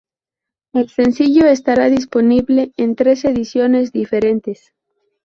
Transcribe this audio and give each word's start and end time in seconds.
El 0.73 0.89
sencillo 0.89 1.45
estará 1.45 1.87
disponible 1.91 2.71
en 2.75 2.95
tres 2.95 3.23
ediciones 3.23 3.91
diferentes. 3.91 4.73